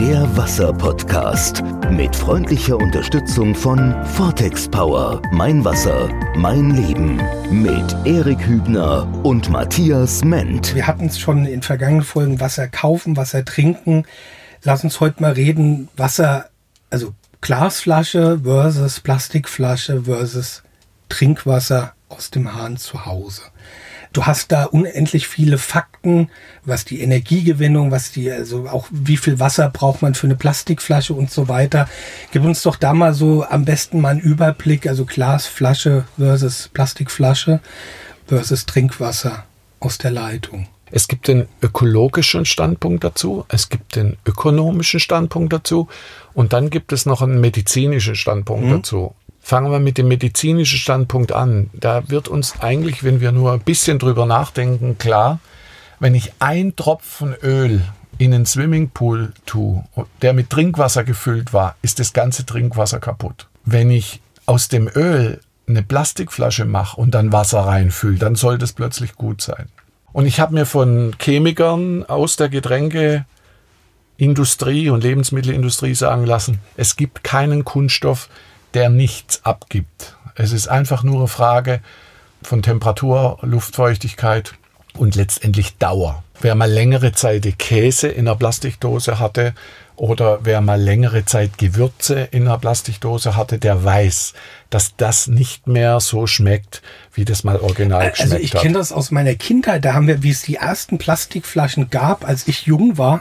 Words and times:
Der 0.00 0.34
Wasser-Podcast 0.34 1.62
mit 1.90 2.16
freundlicher 2.16 2.78
Unterstützung 2.78 3.54
von 3.54 3.94
Vortex 4.06 4.66
Power. 4.66 5.20
Mein 5.30 5.62
Wasser, 5.62 6.08
mein 6.36 6.70
Leben. 6.70 7.20
Mit 7.50 7.94
Erik 8.06 8.40
Hübner 8.46 9.06
und 9.22 9.50
Matthias 9.50 10.24
Ment. 10.24 10.74
Wir 10.74 10.86
hatten 10.86 11.04
es 11.04 11.18
schon 11.18 11.44
in 11.44 11.60
vergangenen 11.60 12.02
Folgen 12.02 12.40
Wasser 12.40 12.66
kaufen, 12.66 13.18
Wasser 13.18 13.44
trinken. 13.44 14.06
Lass 14.62 14.82
uns 14.84 15.00
heute 15.00 15.20
mal 15.20 15.32
reden, 15.32 15.90
Wasser, 15.98 16.48
also 16.88 17.12
Glasflasche 17.42 18.40
versus 18.42 19.00
Plastikflasche 19.00 20.04
versus 20.04 20.62
Trinkwasser 21.10 21.92
aus 22.08 22.30
dem 22.30 22.54
Hahn 22.54 22.78
zu 22.78 23.04
Hause. 23.04 23.42
Du 24.12 24.26
hast 24.26 24.50
da 24.50 24.64
unendlich 24.64 25.28
viele 25.28 25.56
Fakten, 25.56 26.30
was 26.64 26.84
die 26.84 27.00
Energiegewinnung, 27.00 27.92
was 27.92 28.10
die, 28.10 28.30
also 28.30 28.68
auch 28.68 28.88
wie 28.90 29.16
viel 29.16 29.38
Wasser 29.38 29.70
braucht 29.70 30.02
man 30.02 30.14
für 30.14 30.26
eine 30.26 30.34
Plastikflasche 30.34 31.14
und 31.14 31.30
so 31.30 31.48
weiter. 31.48 31.88
Gib 32.32 32.44
uns 32.44 32.62
doch 32.62 32.76
da 32.76 32.92
mal 32.92 33.14
so 33.14 33.44
am 33.44 33.64
besten 33.64 34.00
mal 34.00 34.10
einen 34.10 34.20
Überblick, 34.20 34.88
also 34.88 35.04
Glasflasche 35.04 36.04
versus 36.18 36.68
Plastikflasche 36.72 37.60
versus 38.26 38.66
Trinkwasser 38.66 39.44
aus 39.78 39.98
der 39.98 40.10
Leitung. 40.10 40.66
Es 40.90 41.06
gibt 41.06 41.28
den 41.28 41.46
ökologischen 41.62 42.44
Standpunkt 42.44 43.04
dazu, 43.04 43.44
es 43.48 43.68
gibt 43.68 43.94
den 43.94 44.16
ökonomischen 44.26 44.98
Standpunkt 44.98 45.52
dazu 45.52 45.88
und 46.34 46.52
dann 46.52 46.68
gibt 46.68 46.92
es 46.92 47.06
noch 47.06 47.22
einen 47.22 47.40
medizinischen 47.40 48.16
Standpunkt 48.16 48.66
mhm. 48.66 48.70
dazu. 48.70 49.14
Fangen 49.40 49.72
wir 49.72 49.80
mit 49.80 49.98
dem 49.98 50.08
medizinischen 50.08 50.78
Standpunkt 50.78 51.32
an. 51.32 51.70
Da 51.72 52.08
wird 52.08 52.28
uns 52.28 52.60
eigentlich, 52.60 53.02
wenn 53.02 53.20
wir 53.20 53.32
nur 53.32 53.52
ein 53.52 53.60
bisschen 53.60 53.98
drüber 53.98 54.26
nachdenken, 54.26 54.98
klar, 54.98 55.40
wenn 55.98 56.14
ich 56.14 56.32
ein 56.38 56.76
Tropfen 56.76 57.34
Öl 57.42 57.82
in 58.18 58.34
einen 58.34 58.46
Swimmingpool 58.46 59.32
tue, 59.46 59.84
der 60.22 60.34
mit 60.34 60.50
Trinkwasser 60.50 61.04
gefüllt 61.04 61.52
war, 61.52 61.76
ist 61.82 61.98
das 61.98 62.12
ganze 62.12 62.44
Trinkwasser 62.44 63.00
kaputt. 63.00 63.48
Wenn 63.64 63.90
ich 63.90 64.20
aus 64.46 64.68
dem 64.68 64.88
Öl 64.94 65.40
eine 65.66 65.82
Plastikflasche 65.82 66.64
mache 66.64 67.00
und 67.00 67.14
dann 67.14 67.32
Wasser 67.32 67.60
reinfülle, 67.60 68.18
dann 68.18 68.34
soll 68.34 68.58
das 68.58 68.72
plötzlich 68.72 69.14
gut 69.14 69.40
sein. 69.40 69.68
Und 70.12 70.26
ich 70.26 70.40
habe 70.40 70.54
mir 70.54 70.66
von 70.66 71.14
Chemikern 71.18 72.04
aus 72.04 72.36
der 72.36 72.48
Getränkeindustrie 72.48 74.90
und 74.90 75.04
Lebensmittelindustrie 75.04 75.94
sagen 75.94 76.26
lassen, 76.26 76.58
es 76.76 76.96
gibt 76.96 77.22
keinen 77.22 77.64
Kunststoff, 77.64 78.28
der 78.74 78.88
nichts 78.90 79.44
abgibt. 79.44 80.16
Es 80.34 80.52
ist 80.52 80.68
einfach 80.68 81.02
nur 81.02 81.18
eine 81.18 81.28
Frage 81.28 81.80
von 82.42 82.62
Temperatur, 82.62 83.38
Luftfeuchtigkeit 83.42 84.54
und 84.96 85.14
letztendlich 85.14 85.76
Dauer. 85.78 86.22
Wer 86.40 86.54
mal 86.54 86.70
längere 86.70 87.12
Zeit 87.12 87.44
Käse 87.52 88.08
in 88.08 88.26
einer 88.26 88.36
Plastikdose 88.36 89.18
hatte 89.18 89.54
oder 90.00 90.38
wer 90.44 90.62
mal 90.62 90.80
längere 90.80 91.26
Zeit 91.26 91.58
Gewürze 91.58 92.26
in 92.30 92.48
einer 92.48 92.56
Plastikdose 92.56 93.36
hatte, 93.36 93.58
der 93.58 93.84
weiß, 93.84 94.32
dass 94.70 94.96
das 94.96 95.26
nicht 95.26 95.66
mehr 95.66 96.00
so 96.00 96.26
schmeckt, 96.26 96.80
wie 97.12 97.26
das 97.26 97.44
mal 97.44 97.58
original 97.58 98.00
also 98.00 98.10
geschmeckt 98.12 98.30
hat. 98.30 98.40
Also 98.40 98.44
ich 98.44 98.62
kenne 98.62 98.78
das 98.78 98.92
aus 98.92 99.10
meiner 99.10 99.34
Kindheit. 99.34 99.84
Da 99.84 99.92
haben 99.92 100.06
wir, 100.06 100.22
wie 100.22 100.30
es 100.30 100.40
die 100.40 100.54
ersten 100.54 100.96
Plastikflaschen 100.96 101.90
gab, 101.90 102.26
als 102.26 102.48
ich 102.48 102.62
jung 102.62 102.96
war, 102.96 103.20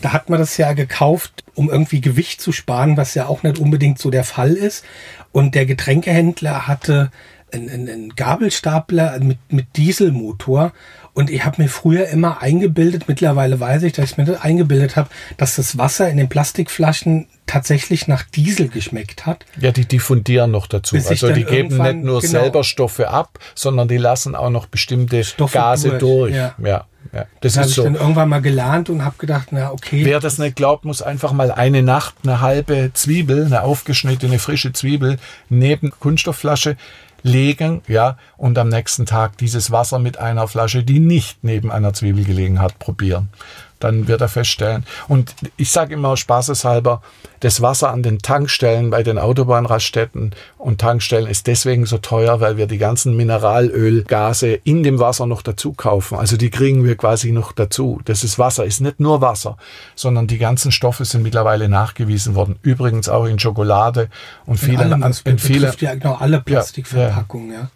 da 0.00 0.12
hat 0.12 0.28
man 0.30 0.40
das 0.40 0.56
ja 0.56 0.72
gekauft, 0.72 1.44
um 1.54 1.70
irgendwie 1.70 2.00
Gewicht 2.00 2.40
zu 2.40 2.50
sparen, 2.50 2.96
was 2.96 3.14
ja 3.14 3.26
auch 3.26 3.44
nicht 3.44 3.60
unbedingt 3.60 4.00
so 4.00 4.10
der 4.10 4.24
Fall 4.24 4.54
ist. 4.54 4.84
Und 5.30 5.54
der 5.54 5.64
Getränkehändler 5.64 6.66
hatte 6.66 7.12
einen, 7.52 7.88
einen 7.88 8.14
Gabelstapler 8.16 9.18
mit, 9.20 9.38
mit 9.50 9.76
Dieselmotor 9.76 10.72
und 11.12 11.28
ich 11.30 11.44
habe 11.44 11.62
mir 11.62 11.68
früher 11.68 12.08
immer 12.08 12.40
eingebildet, 12.40 13.04
mittlerweile 13.08 13.58
weiß 13.58 13.82
ich, 13.82 13.92
dass 13.92 14.12
ich 14.12 14.16
mir 14.16 14.24
das 14.24 14.40
eingebildet 14.40 14.96
habe, 14.96 15.08
dass 15.36 15.56
das 15.56 15.76
Wasser 15.76 16.08
in 16.08 16.16
den 16.16 16.28
Plastikflaschen 16.28 17.26
tatsächlich 17.46 18.06
nach 18.06 18.22
Diesel 18.22 18.68
geschmeckt 18.68 19.26
hat. 19.26 19.44
Ja, 19.58 19.72
die 19.72 19.86
diffundieren 19.86 20.52
noch 20.52 20.68
dazu. 20.68 20.96
Also 20.96 21.32
die 21.32 21.44
geben 21.44 21.76
nicht 21.76 21.96
nur 21.96 22.20
genau, 22.20 22.30
selber 22.30 22.64
Stoffe 22.64 23.10
ab, 23.10 23.38
sondern 23.56 23.88
die 23.88 23.96
lassen 23.96 24.36
auch 24.36 24.50
noch 24.50 24.66
bestimmte 24.66 25.24
Stoffe 25.24 25.58
Gase 25.58 25.88
durch. 25.90 26.00
durch. 26.32 26.34
Ja. 26.34 26.54
ja. 26.64 26.86
Ja, 27.12 27.26
das, 27.40 27.54
das 27.54 27.56
habe 27.56 27.68
ich 27.68 27.74
so. 27.74 27.82
dann 27.82 27.94
irgendwann 27.96 28.28
mal 28.28 28.42
gelernt 28.42 28.88
und 28.88 29.04
habe 29.04 29.16
gedacht, 29.18 29.48
na 29.50 29.72
okay. 29.72 30.04
Wer 30.04 30.20
das 30.20 30.38
nicht 30.38 30.54
glaubt, 30.54 30.84
muss 30.84 31.02
einfach 31.02 31.32
mal 31.32 31.50
eine 31.50 31.82
Nacht 31.82 32.14
eine 32.22 32.40
halbe 32.40 32.92
Zwiebel, 32.94 33.46
eine 33.46 33.62
aufgeschnittene 33.62 34.38
frische 34.38 34.72
Zwiebel 34.72 35.18
neben 35.48 35.90
Kunststoffflasche 35.90 36.76
legen, 37.22 37.82
ja, 37.88 38.16
und 38.36 38.58
am 38.58 38.68
nächsten 38.68 39.06
Tag 39.06 39.38
dieses 39.38 39.70
Wasser 39.70 39.98
mit 39.98 40.18
einer 40.18 40.48
Flasche, 40.48 40.82
die 40.82 41.00
nicht 41.00 41.42
neben 41.42 41.70
einer 41.70 41.92
Zwiebel 41.92 42.24
gelegen 42.24 42.60
hat, 42.60 42.78
probieren 42.78 43.28
dann 43.80 44.06
wird 44.08 44.20
er 44.20 44.28
feststellen. 44.28 44.84
Und 45.08 45.34
ich 45.56 45.70
sage 45.70 45.94
immer 45.94 46.16
spaßeshalber, 46.16 47.02
das 47.40 47.62
Wasser 47.62 47.90
an 47.90 48.02
den 48.02 48.18
Tankstellen 48.18 48.90
bei 48.90 49.02
den 49.02 49.18
Autobahnraststätten 49.18 50.34
und 50.58 50.80
Tankstellen 50.80 51.26
ist 51.26 51.46
deswegen 51.46 51.86
so 51.86 51.96
teuer, 51.98 52.40
weil 52.40 52.58
wir 52.58 52.66
die 52.66 52.78
ganzen 52.78 53.16
Mineralölgase 53.16 54.52
in 54.52 54.82
dem 54.82 54.98
Wasser 55.00 55.26
noch 55.26 55.40
dazu 55.40 55.72
kaufen. 55.72 56.18
Also 56.18 56.36
die 56.36 56.50
kriegen 56.50 56.84
wir 56.84 56.96
quasi 56.96 57.32
noch 57.32 57.52
dazu. 57.52 58.00
Das 58.04 58.24
ist 58.24 58.38
Wasser, 58.38 58.66
ist 58.66 58.80
nicht 58.80 59.00
nur 59.00 59.22
Wasser, 59.22 59.56
sondern 59.94 60.26
die 60.26 60.38
ganzen 60.38 60.70
Stoffe 60.70 61.06
sind 61.06 61.22
mittlerweile 61.22 61.68
nachgewiesen 61.68 62.34
worden. 62.34 62.56
Übrigens 62.62 63.08
auch 63.08 63.24
in 63.24 63.38
Schokolade 63.38 64.10
und 64.44 64.58
vielen, 64.58 64.92
in, 64.92 65.14
in 65.24 65.38
vielen, 65.38 65.72
ja 65.80 65.94
genau 65.94 66.16
alle 66.16 66.40
Plastikverpackungen, 66.40 67.52
ja. 67.52 67.60
ja. 67.60 67.70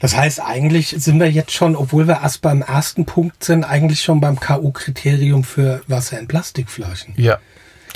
Das 0.00 0.16
heißt, 0.16 0.40
eigentlich 0.40 0.94
sind 0.98 1.18
wir 1.20 1.30
jetzt 1.30 1.52
schon, 1.52 1.76
obwohl 1.76 2.06
wir 2.06 2.20
erst 2.22 2.42
beim 2.42 2.62
ersten 2.62 3.06
Punkt 3.06 3.44
sind, 3.44 3.64
eigentlich 3.64 4.02
schon 4.02 4.20
beim 4.20 4.38
K.O.-Kriterium 4.38 5.44
für 5.44 5.82
Wasser 5.86 6.18
in 6.18 6.28
Plastikflaschen. 6.28 7.14
Ja. 7.16 7.38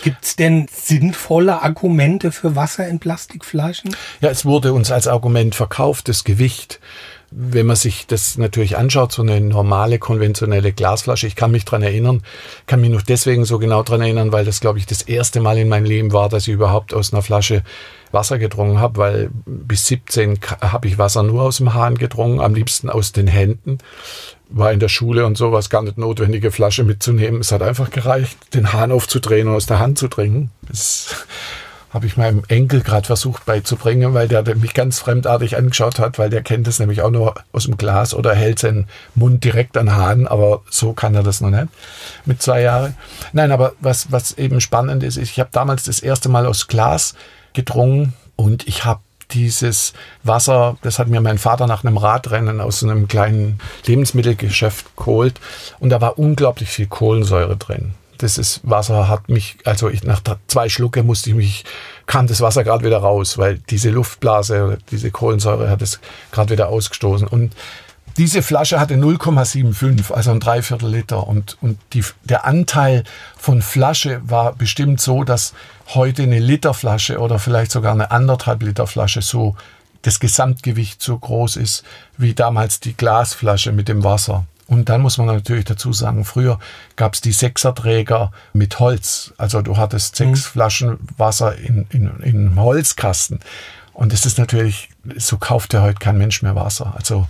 Gibt 0.03 0.25
es 0.25 0.37
denn 0.37 0.69
sinnvolle 0.73 1.63
Argumente 1.63 2.31
für 2.31 2.55
Wasser 2.55 2.87
in 2.87 3.01
Plastikflaschen? 3.01 3.97
Ja, 4.21 4.31
es 4.31 4.45
wurde 4.45 4.73
uns 4.73 4.93
als 4.93 5.09
Argument 5.09 5.55
verkauft, 5.55 6.09
das 6.09 6.23
Gewicht. 6.23 6.79
Wenn 7.31 7.67
man 7.67 7.77
sich 7.77 8.07
das 8.07 8.39
natürlich 8.39 8.79
anschaut, 8.79 9.13
so 9.13 9.23
eine 9.23 9.41
normale, 9.41 9.99
konventionelle 9.99 10.73
Glasflasche, 10.73 11.27
ich 11.27 11.37
kann 11.37 11.51
mich 11.51 11.67
dran 11.67 11.83
erinnern, 11.83 12.23
kann 12.67 12.81
mich 12.81 12.91
noch 12.91 13.03
deswegen 13.03 13.45
so 13.45 13.59
genau 13.59 13.83
dran 13.83 14.01
erinnern, 14.01 14.33
weil 14.33 14.47
das, 14.47 14.61
glaube 14.61 14.79
ich, 14.79 14.87
das 14.87 15.03
erste 15.03 15.41
Mal 15.41 15.59
in 15.59 15.69
meinem 15.69 15.85
Leben 15.85 16.13
war, 16.13 16.29
dass 16.29 16.49
ich 16.49 16.55
überhaupt 16.55 16.95
aus 16.95 17.13
einer 17.13 17.23
Flasche 17.23 17.63
Wasser 18.13 18.39
getrunken 18.39 18.81
habe, 18.81 18.97
weil 18.99 19.31
bis 19.45 19.87
17 19.87 20.41
habe 20.61 20.89
ich 20.89 20.99
Wasser 20.99 21.23
nur 21.23 21.43
aus 21.43 21.59
dem 21.59 21.75
Hahn 21.75 21.97
getrunken, 21.97 22.41
am 22.41 22.55
liebsten 22.55 22.89
aus 22.89 23.13
den 23.13 23.27
Händen. 23.27 23.79
War 24.51 24.73
in 24.73 24.81
der 24.81 24.89
Schule 24.89 25.27
und 25.27 25.37
sowas 25.37 25.69
gar 25.69 25.83
nicht 25.83 25.99
notwendige 25.99 26.51
Flasche 26.51 26.83
mitzunehmen. 26.85 27.43
Es 27.43 27.53
hat 27.53 27.61
einfach 27.61 27.91
gereicht, 27.91 28.55
den 28.55 28.73
Hahn 28.73 28.93
aufzudrehen 28.93 29.49
und 29.49 29.55
aus 29.55 29.67
der 29.67 29.79
Hand 29.79 29.99
zu 29.99 30.09
trinken. 30.09 30.51
Das 30.67 31.27
habe 31.91 32.07
ich 32.07 32.17
meinem 32.17 32.43
Enkel 32.49 32.83
gerade 32.83 33.07
versucht 33.07 33.47
beizubringen, 33.47 34.13
weil 34.15 34.29
der 34.29 34.45
mich 34.57 34.75
ganz 34.75 34.99
fremdartig 34.99 35.57
angeschaut 35.57 35.99
hat, 35.99 36.19
weil 36.19 36.31
der 36.31 36.43
kennt 36.43 36.69
es 36.69 36.79
nämlich 36.79 37.03
auch 37.03 37.11
nur 37.11 37.35
aus 37.53 37.65
dem 37.65 37.77
Glas 37.79 38.15
oder 38.15 38.35
hält 38.35 38.59
seinen 38.59 38.89
Mund 39.15 39.43
direkt 39.45 39.77
an 39.77 39.95
Hahn, 39.95 40.27
aber 40.27 40.63
so 40.69 40.93
kann 40.93 41.15
er 41.15 41.23
das 41.23 41.41
noch 41.41 41.51
nicht 41.51 41.69
mit 42.27 42.43
zwei 42.43 42.63
Jahren. 42.63 42.95
Nein, 43.33 43.53
aber 43.53 43.73
was, 43.81 44.13
was 44.13 44.37
eben 44.37 44.61
spannend 44.61 45.03
ist, 45.03 45.17
ich 45.17 45.41
habe 45.41 45.51
damals 45.53 45.85
das 45.85 46.01
erste 46.01 46.29
Mal 46.29 46.47
aus 46.47 46.67
Glas 46.67 47.15
gedrungen 47.55 48.13
und 48.37 48.69
ich 48.69 48.85
habe 48.85 49.01
dieses 49.31 49.93
Wasser, 50.23 50.77
das 50.83 50.99
hat 50.99 51.09
mir 51.09 51.21
mein 51.21 51.39
Vater 51.39 51.67
nach 51.67 51.85
einem 51.85 51.97
Radrennen 51.97 52.61
aus 52.61 52.83
einem 52.83 53.09
kleinen 53.09 53.59
Lebensmittelgeschäft 53.87 54.97
geholt 54.97 55.41
und 55.81 55.91
da 55.91 56.01
war 56.01 56.19
unglaublich 56.19 56.69
viel 56.69 56.87
Kohlensäure 56.87 57.57
drin. 57.57 57.95
Das 58.19 58.61
Wasser 58.65 59.09
hat 59.09 59.29
mich, 59.29 59.57
also 59.65 59.89
ich, 59.89 60.03
nach 60.03 60.21
zwei 60.49 60.69
Schlucke 60.69 61.03
musste 61.03 61.31
ich 61.31 61.37
mich, 61.37 61.65
kam 62.07 62.27
das 62.27 62.41
Wasser 62.41 62.65
gerade 62.65 62.85
wieder 62.85 62.99
raus, 62.99 63.39
weil 63.39 63.59
diese 63.71 63.91
Luftblase, 63.91 64.79
diese 64.91 65.11
Kohlensäure 65.11 65.71
hat 65.71 65.83
es 65.83 66.01
gerade 66.33 66.51
wieder 66.51 66.69
ausgestoßen 66.69 67.27
und 67.29 67.55
diese 68.19 68.43
Flasche 68.43 68.81
hatte 68.81 68.95
0,75, 68.95 70.13
also 70.13 70.33
ein 70.33 70.41
Dreiviertel 70.41 70.91
Liter. 70.91 71.29
Und, 71.29 71.57
und 71.61 71.79
die, 71.93 72.05
der 72.25 72.45
Anteil 72.45 73.05
von 73.37 73.63
Flasche 73.63 74.21
war 74.25 74.55
bestimmt 74.55 75.01
so, 75.01 75.23
dass 75.23 75.55
heute 75.95 76.25
eine 76.25 76.41
Literflasche 76.41 77.21
oder 77.21 77.39
vielleicht 77.39 77.71
sogar 77.71 77.93
eine 77.93 78.11
anderthalb 78.11 78.63
Liter 78.65 78.89
Flasche 78.89 79.23
so 79.23 79.55
das 80.03 80.19
Gesamtgewicht 80.19 81.01
so 81.01 81.17
groß 81.17 81.57
ist 81.57 81.85
wie 82.17 82.35
damals 82.35 82.81
die 82.81 82.97
Glasflasche 82.97 83.71
mit 83.73 83.89
dem 83.89 84.03
Wasser. 84.03 84.47
Und 84.69 84.91
dann 84.91 85.01
muss 85.01 85.17
man 85.17 85.27
natürlich 85.27 85.65
dazu 85.65 85.93
sagen, 85.95 86.25
früher 86.27 86.59
gab 86.95 87.15
es 87.15 87.23
die 87.23 87.33
Sechserträger 87.33 88.31
mit 88.53 88.79
Holz. 88.79 89.33
Also 89.39 89.63
du 89.63 89.79
hattest 89.79 90.15
sechs 90.15 90.41
mhm. 90.41 90.51
Flaschen 90.51 90.99
Wasser 91.17 91.57
in, 91.57 91.87
in, 91.91 92.11
in 92.23 92.49
einem 92.49 92.61
Holzkasten. 92.61 93.41
Und 93.95 94.13
es 94.13 94.27
ist 94.27 94.39
natürlich, 94.39 94.91
so 95.17 95.39
kauft 95.39 95.73
ja 95.73 95.83
heute 95.83 95.99
kein 95.99 96.19
Mensch 96.19 96.43
mehr 96.43 96.55
Wasser. 96.55 96.95
Also 96.97 97.27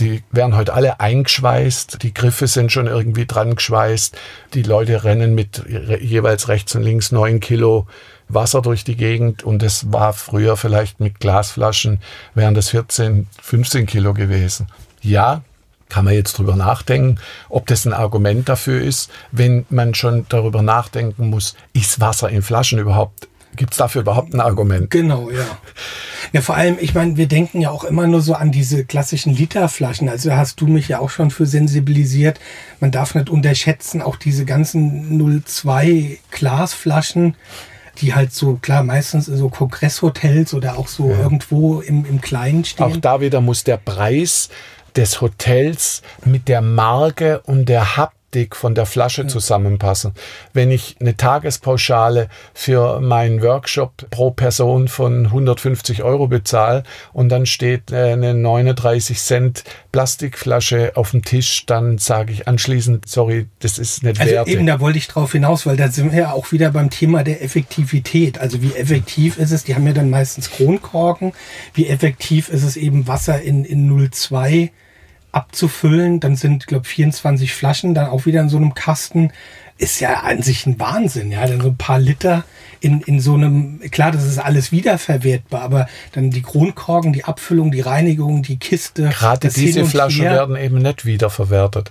die 0.00 0.22
werden 0.32 0.56
heute 0.56 0.72
alle 0.72 0.98
eingeschweißt, 0.98 2.02
die 2.02 2.14
Griffe 2.14 2.46
sind 2.46 2.72
schon 2.72 2.86
irgendwie 2.86 3.26
dran 3.26 3.54
geschweißt, 3.54 4.16
die 4.54 4.62
Leute 4.62 5.04
rennen 5.04 5.34
mit 5.34 5.64
jeweils 6.00 6.48
rechts 6.48 6.74
und 6.74 6.82
links 6.82 7.12
neun 7.12 7.40
Kilo 7.40 7.86
Wasser 8.28 8.62
durch 8.62 8.84
die 8.84 8.96
Gegend 8.96 9.42
und 9.42 9.62
das 9.62 9.92
war 9.92 10.12
früher 10.12 10.56
vielleicht 10.56 11.00
mit 11.00 11.20
Glasflaschen, 11.20 12.00
wären 12.34 12.54
das 12.54 12.70
14, 12.70 13.26
15 13.40 13.86
Kilo 13.86 14.12
gewesen. 14.14 14.66
Ja, 15.00 15.42
kann 15.88 16.04
man 16.04 16.14
jetzt 16.14 16.38
drüber 16.38 16.56
nachdenken, 16.56 17.18
ob 17.48 17.66
das 17.66 17.84
ein 17.84 17.92
Argument 17.92 18.48
dafür 18.48 18.82
ist, 18.82 19.10
wenn 19.32 19.64
man 19.70 19.94
schon 19.94 20.26
darüber 20.28 20.62
nachdenken 20.62 21.30
muss, 21.30 21.54
ist 21.72 22.00
Wasser 22.00 22.28
in 22.28 22.42
Flaschen 22.42 22.78
überhaupt 22.78 23.28
Gibt 23.56 23.72
es 23.72 23.78
dafür 23.78 24.02
überhaupt 24.02 24.34
ein 24.34 24.40
Argument? 24.40 24.90
Genau, 24.90 25.30
ja. 25.30 25.44
Ja, 26.32 26.42
vor 26.42 26.54
allem, 26.54 26.76
ich 26.80 26.94
meine, 26.94 27.16
wir 27.16 27.26
denken 27.26 27.60
ja 27.60 27.70
auch 27.70 27.82
immer 27.82 28.06
nur 28.06 28.20
so 28.20 28.34
an 28.34 28.52
diese 28.52 28.84
klassischen 28.84 29.34
Literflaschen. 29.34 30.08
Also 30.08 30.32
hast 30.32 30.60
du 30.60 30.66
mich 30.66 30.88
ja 30.88 31.00
auch 31.00 31.10
schon 31.10 31.30
für 31.30 31.46
sensibilisiert. 31.46 32.38
Man 32.78 32.92
darf 32.92 33.14
nicht 33.14 33.30
unterschätzen, 33.30 34.00
auch 34.00 34.16
diese 34.16 34.44
ganzen 34.44 35.42
02 35.44 36.18
Glasflaschen, 36.30 37.34
die 38.00 38.14
halt 38.14 38.32
so, 38.32 38.54
klar, 38.60 38.84
meistens 38.84 39.26
in 39.26 39.36
so 39.36 39.48
Kongresshotels 39.48 40.54
oder 40.54 40.78
auch 40.78 40.86
so 40.86 41.10
ja. 41.10 41.18
irgendwo 41.18 41.80
im, 41.80 42.04
im 42.04 42.20
Kleinen 42.20 42.64
stehen. 42.64 42.86
Auch 42.86 42.96
da 42.96 43.20
wieder 43.20 43.40
muss 43.40 43.64
der 43.64 43.78
Preis 43.78 44.50
des 44.98 45.20
Hotels 45.20 46.02
mit 46.24 46.48
der 46.48 46.60
Marke 46.60 47.40
und 47.44 47.68
der 47.68 47.96
Hub 47.96 48.10
Optik 48.28 48.56
von 48.56 48.74
der 48.74 48.84
Flasche 48.84 49.26
zusammenpassen. 49.26 50.12
Wenn 50.52 50.70
ich 50.70 50.96
eine 51.00 51.16
Tagespauschale 51.16 52.28
für 52.52 53.00
meinen 53.00 53.42
Workshop 53.42 54.10
pro 54.10 54.30
Person 54.30 54.88
von 54.88 55.26
150 55.26 56.02
Euro 56.02 56.26
bezahle 56.26 56.82
und 57.14 57.30
dann 57.30 57.46
steht 57.46 57.90
äh, 57.90 58.12
eine 58.12 58.34
39 58.34 59.18
Cent 59.18 59.64
Plastikflasche 59.92 60.92
auf 60.94 61.12
dem 61.12 61.24
Tisch, 61.24 61.64
dann 61.64 61.96
sage 61.96 62.34
ich 62.34 62.46
anschließend, 62.46 63.08
sorry, 63.08 63.46
das 63.60 63.78
ist 63.78 64.02
nicht 64.02 64.20
also 64.20 64.32
wert. 64.34 64.48
Eben, 64.48 64.66
da 64.66 64.78
wollte 64.78 64.98
ich 64.98 65.08
drauf 65.08 65.32
hinaus, 65.32 65.64
weil 65.64 65.78
da 65.78 65.88
sind 65.88 66.12
wir 66.12 66.18
ja 66.18 66.32
auch 66.32 66.52
wieder 66.52 66.70
beim 66.70 66.90
Thema 66.90 67.24
der 67.24 67.42
Effektivität. 67.42 68.38
Also 68.38 68.60
wie 68.60 68.74
effektiv 68.74 69.38
ist 69.38 69.52
es? 69.52 69.64
Die 69.64 69.74
haben 69.74 69.86
ja 69.86 69.94
dann 69.94 70.10
meistens 70.10 70.50
Kronkorken. 70.50 71.32
Wie 71.72 71.88
effektiv 71.88 72.50
ist 72.50 72.62
es 72.62 72.76
eben 72.76 73.06
Wasser 73.06 73.40
in, 73.40 73.64
in 73.64 74.10
02 74.10 74.70
abzufüllen. 75.38 76.20
Dann 76.20 76.36
sind, 76.36 76.66
glaube 76.66 76.86
24 76.86 77.52
Flaschen 77.52 77.94
dann 77.94 78.08
auch 78.08 78.26
wieder 78.26 78.40
in 78.40 78.48
so 78.48 78.56
einem 78.56 78.74
Kasten. 78.74 79.32
Ist 79.78 80.00
ja 80.00 80.20
an 80.20 80.42
sich 80.42 80.66
ein 80.66 80.78
Wahnsinn, 80.80 81.30
ja. 81.30 81.46
Dann 81.46 81.60
so 81.60 81.68
ein 81.68 81.76
paar 81.76 82.00
Liter 82.00 82.44
in, 82.80 83.00
in 83.02 83.20
so 83.20 83.34
einem, 83.34 83.80
klar, 83.90 84.12
das 84.12 84.24
ist 84.24 84.38
alles 84.38 84.72
wiederverwertbar, 84.72 85.62
aber 85.62 85.88
dann 86.12 86.30
die 86.30 86.42
Kronkorken, 86.42 87.12
die 87.12 87.24
Abfüllung, 87.24 87.70
die 87.70 87.80
Reinigung, 87.80 88.42
die 88.42 88.58
Kiste. 88.58 89.08
Gerade 89.08 89.48
diese 89.48 89.84
Flaschen 89.84 90.22
her. 90.22 90.32
werden 90.32 90.56
eben 90.56 90.78
nicht 90.78 91.04
wiederverwertet. 91.04 91.90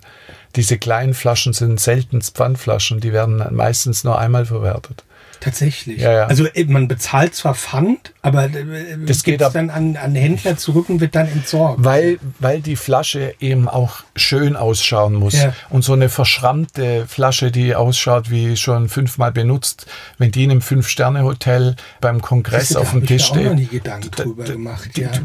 Diese 0.55 0.77
kleinen 0.77 1.13
Flaschen 1.13 1.53
sind 1.53 1.79
selten 1.79 2.21
Pfandflaschen, 2.21 2.99
die 2.99 3.13
werden 3.13 3.43
meistens 3.51 4.03
nur 4.03 4.17
einmal 4.17 4.45
verwertet. 4.45 5.03
Tatsächlich. 5.39 6.01
Ja, 6.01 6.13
ja. 6.13 6.25
Also 6.25 6.45
äh, 6.45 6.65
man 6.65 6.87
bezahlt 6.87 7.35
zwar 7.35 7.53
Pfand, 7.53 8.13
aber 8.27 8.45
äh, 8.45 8.97
das 9.05 9.23
geht 9.23 9.41
dann 9.41 9.69
an, 9.69 9.95
an 9.95 10.15
Händler 10.15 10.57
zurück 10.57 10.89
und 10.89 10.99
wird 10.99 11.15
dann 11.15 11.27
entsorgt. 11.27 11.83
Weil, 11.83 12.19
weil 12.39 12.61
die 12.61 12.75
Flasche 12.75 13.33
eben 13.39 13.67
auch 13.67 14.03
schön 14.15 14.55
ausschauen 14.55 15.13
muss. 15.13 15.33
Ja. 15.33 15.53
Und 15.69 15.83
so 15.83 15.93
eine 15.93 16.09
verschrammte 16.09 17.05
Flasche, 17.07 17.51
die 17.51 17.75
ausschaut 17.75 18.29
wie 18.29 18.57
schon 18.57 18.89
fünfmal 18.89 19.31
benutzt, 19.31 19.87
wenn 20.17 20.31
die 20.31 20.43
in 20.43 20.51
einem 20.51 20.61
Fünf-Sterne-Hotel 20.61 21.75
beim 22.01 22.21
Kongress 22.21 22.75
auf 22.75 22.91
dem 22.91 23.05
Tisch 23.05 23.25
steht. 23.25 23.69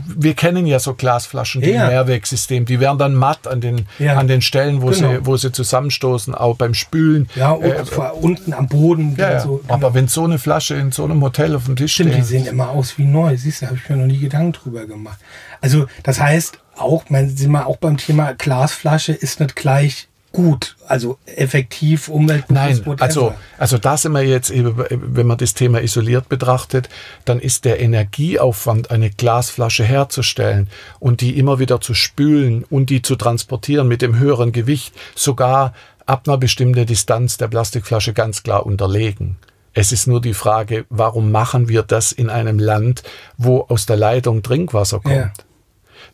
Wir 0.06 0.34
kennen 0.34 0.66
ja 0.66 0.78
so 0.78 0.94
Glasflaschen, 0.94 1.62
die 1.62 1.70
ja. 1.70 1.88
Mehrwegsystem, 1.88 2.64
die 2.64 2.80
werden 2.80 2.98
dann 2.98 3.14
matt 3.14 3.46
an 3.46 3.60
den, 3.60 3.86
an 3.98 4.28
den 4.28 4.42
Stellen, 4.42 4.82
wo, 4.82 4.90
genau. 4.90 5.10
sie, 5.10 5.26
wo 5.26 5.36
sie 5.36 5.52
zusammenstoßen, 5.52 6.34
auch 6.34 6.56
beim 6.56 6.74
Spülen. 6.74 7.28
Ja, 7.34 7.52
und 7.52 7.64
äh, 7.64 7.82
unten 8.20 8.52
am 8.52 8.68
Boden. 8.68 9.16
So, 9.42 9.60
Aber 9.68 9.78
genau. 9.78 9.94
wenn 9.94 10.08
so 10.08 10.24
eine 10.24 10.38
Flasche 10.38 10.74
in 10.74 10.92
so 10.92 11.04
einem 11.04 11.22
Hotel 11.22 11.54
auf 11.56 11.64
dem 11.64 11.76
Tisch 11.76 11.94
Stimmt, 11.94 12.10
steht. 12.12 12.22
die 12.22 12.26
sehen 12.26 12.46
immer 12.46 12.70
aus 12.70 12.91
wie 12.98 13.04
neu. 13.04 13.36
Siehst 13.36 13.62
du, 13.62 13.66
habe 13.66 13.76
ich 13.76 13.88
mir 13.88 13.96
noch 13.96 14.06
nie 14.06 14.18
Gedanken 14.18 14.52
drüber 14.52 14.86
gemacht. 14.86 15.18
Also, 15.60 15.86
das 16.02 16.20
heißt, 16.20 16.58
auch, 16.76 17.08
man 17.10 17.28
sind 17.28 17.50
wir 17.50 17.66
auch 17.66 17.76
beim 17.76 17.96
Thema 17.96 18.34
Glasflasche 18.34 19.12
ist 19.12 19.40
nicht 19.40 19.56
gleich 19.56 20.08
gut, 20.32 20.76
also 20.88 21.18
effektiv, 21.26 22.08
umweltbewusst. 22.08 22.86
Nein, 22.86 23.00
also, 23.00 23.34
also 23.58 23.78
da 23.78 23.96
sind 23.96 24.12
wir 24.12 24.22
jetzt, 24.22 24.52
wenn 24.54 25.26
man 25.26 25.36
das 25.36 25.54
Thema 25.54 25.82
isoliert 25.82 26.28
betrachtet, 26.28 26.88
dann 27.24 27.38
ist 27.38 27.64
der 27.64 27.80
Energieaufwand, 27.80 28.90
eine 28.90 29.10
Glasflasche 29.10 29.84
herzustellen 29.84 30.68
und 30.98 31.20
die 31.20 31.38
immer 31.38 31.58
wieder 31.58 31.80
zu 31.80 31.94
spülen 31.94 32.64
und 32.64 32.90
die 32.90 33.02
zu 33.02 33.16
transportieren 33.16 33.88
mit 33.88 34.02
dem 34.02 34.18
höheren 34.18 34.52
Gewicht, 34.52 34.94
sogar 35.14 35.74
ab 36.06 36.26
einer 36.26 36.38
bestimmten 36.38 36.86
Distanz 36.86 37.36
der 37.36 37.48
Plastikflasche 37.48 38.12
ganz 38.12 38.42
klar 38.42 38.66
unterlegen. 38.66 39.36
Es 39.74 39.92
ist 39.92 40.06
nur 40.06 40.20
die 40.20 40.34
Frage, 40.34 40.84
warum 40.90 41.30
machen 41.30 41.68
wir 41.68 41.82
das 41.82 42.12
in 42.12 42.28
einem 42.28 42.58
Land, 42.58 43.02
wo 43.36 43.62
aus 43.68 43.86
der 43.86 43.96
Leitung 43.96 44.42
Trinkwasser 44.42 45.00
kommt? 45.00 45.14
Ja. 45.14 45.32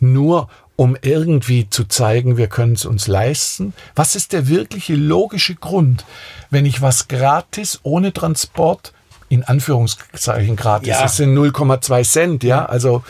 Nur 0.00 0.48
um 0.76 0.96
irgendwie 1.02 1.68
zu 1.68 1.86
zeigen, 1.86 2.36
wir 2.36 2.46
können 2.46 2.74
es 2.74 2.84
uns 2.84 3.08
leisten. 3.08 3.74
Was 3.96 4.14
ist 4.14 4.32
der 4.32 4.46
wirkliche 4.46 4.94
logische 4.94 5.56
Grund, 5.56 6.04
wenn 6.50 6.66
ich 6.66 6.80
was 6.80 7.08
gratis 7.08 7.80
ohne 7.82 8.12
Transport, 8.12 8.92
in 9.28 9.42
Anführungszeichen 9.42 10.54
gratis, 10.54 10.90
ja. 10.90 11.02
das 11.02 11.16
sind 11.16 11.36
0,2 11.36 12.08
Cent, 12.08 12.44
ja, 12.44 12.64
also 12.64 13.02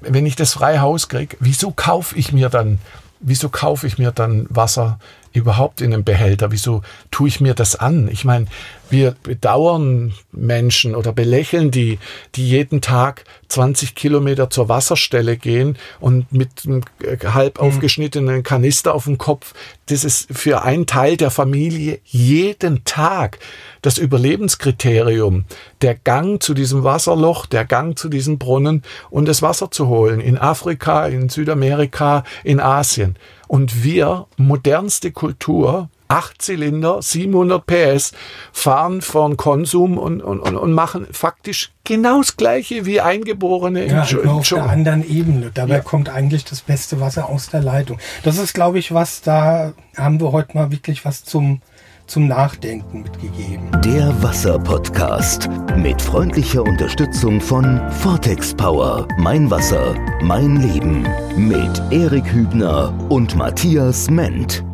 wenn 0.00 0.26
ich 0.26 0.34
das 0.34 0.54
frei 0.54 0.80
Haus 0.80 1.08
kriege, 1.08 1.36
wieso 1.38 1.70
kaufe 1.70 2.16
ich 2.18 2.32
mir 2.32 2.48
dann, 2.48 2.80
wieso 3.20 3.48
kaufe 3.48 3.86
ich 3.86 3.96
mir 3.96 4.10
dann 4.10 4.46
Wasser 4.50 4.98
überhaupt 5.34 5.82
in 5.82 5.92
einem 5.92 6.04
Behälter? 6.04 6.50
Wieso 6.52 6.80
tue 7.10 7.28
ich 7.28 7.40
mir 7.40 7.54
das 7.54 7.76
an? 7.76 8.08
Ich 8.10 8.24
meine, 8.24 8.46
wir 8.88 9.16
bedauern 9.22 10.14
Menschen 10.30 10.94
oder 10.94 11.12
belächeln 11.12 11.70
die, 11.70 11.98
die 12.36 12.48
jeden 12.48 12.80
Tag 12.80 13.24
20 13.48 13.94
Kilometer 13.94 14.48
zur 14.50 14.68
Wasserstelle 14.68 15.36
gehen 15.36 15.76
und 15.98 16.32
mit 16.32 16.50
einem 16.64 16.82
halb 17.24 17.60
mhm. 17.60 17.66
aufgeschnittenen 17.66 18.42
Kanister 18.44 18.94
auf 18.94 19.04
dem 19.04 19.18
Kopf. 19.18 19.54
Das 19.86 20.04
ist 20.04 20.28
für 20.32 20.62
einen 20.62 20.86
Teil 20.86 21.16
der 21.16 21.30
Familie 21.30 22.00
jeden 22.04 22.84
Tag 22.84 23.38
das 23.82 23.98
Überlebenskriterium. 23.98 25.44
Der 25.82 25.94
Gang 25.94 26.42
zu 26.42 26.54
diesem 26.54 26.84
Wasserloch, 26.84 27.46
der 27.46 27.64
Gang 27.64 27.98
zu 27.98 28.08
diesem 28.08 28.38
Brunnen 28.38 28.82
und 29.10 29.26
das 29.26 29.42
Wasser 29.42 29.70
zu 29.70 29.88
holen. 29.88 30.20
In 30.20 30.38
Afrika, 30.38 31.06
in 31.06 31.28
Südamerika, 31.28 32.22
in 32.44 32.60
Asien. 32.60 33.16
Und 33.54 33.84
wir, 33.84 34.26
modernste 34.36 35.12
Kultur, 35.12 35.88
acht 36.08 36.42
Zylinder, 36.42 37.00
700 37.02 37.66
PS, 37.66 38.12
fahren 38.52 39.02
von 39.02 39.36
Konsum 39.36 39.98
und, 39.98 40.22
und, 40.22 40.40
und 40.40 40.72
machen 40.72 41.06
faktisch 41.10 41.72
genau 41.84 42.18
das 42.18 42.36
Gleiche 42.36 42.86
wie 42.86 43.00
Eingeborene 43.00 43.86
ja, 43.86 44.04
im 44.04 44.28
auf 44.28 44.48
der 44.48 44.64
anderen 44.64 45.08
Ebene. 45.08 45.50
Dabei 45.52 45.76
ja. 45.76 45.80
kommt 45.80 46.08
eigentlich 46.08 46.44
das 46.44 46.60
beste 46.60 47.00
Wasser 47.00 47.28
aus 47.28 47.48
der 47.48 47.62
Leitung. 47.62 47.98
Das 48.22 48.38
ist, 48.38 48.54
glaube 48.54 48.78
ich, 48.78 48.92
was, 48.92 49.22
da 49.22 49.72
haben 49.96 50.20
wir 50.20 50.32
heute 50.32 50.56
mal 50.56 50.70
wirklich 50.70 51.04
was 51.04 51.24
zum 51.24 51.60
zum 52.06 52.28
Nachdenken 52.28 53.02
mitgegeben. 53.02 53.70
Der 53.82 54.22
Wasser-Podcast 54.22 55.48
mit 55.76 56.00
freundlicher 56.00 56.62
Unterstützung 56.62 57.40
von 57.40 57.80
Vortex 57.90 58.54
Power. 58.54 59.08
Mein 59.18 59.50
Wasser, 59.50 59.94
mein 60.22 60.56
Leben. 60.56 61.06
Mit 61.36 61.82
Erik 61.90 62.30
Hübner 62.30 62.92
und 63.08 63.34
Matthias 63.36 64.10
Ment. 64.10 64.64